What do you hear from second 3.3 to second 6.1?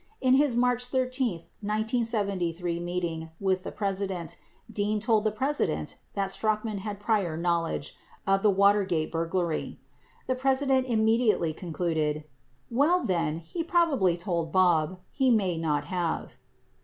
with the President, Dean told the President